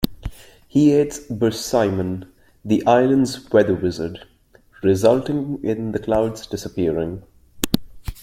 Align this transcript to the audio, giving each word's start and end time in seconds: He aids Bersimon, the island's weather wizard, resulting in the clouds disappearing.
He 0.67 0.93
aids 0.93 1.19
Bersimon, 1.27 2.27
the 2.65 2.83
island's 2.87 3.47
weather 3.51 3.75
wizard, 3.75 4.25
resulting 4.81 5.63
in 5.63 5.91
the 5.91 5.99
clouds 5.99 6.47
disappearing. 6.47 7.21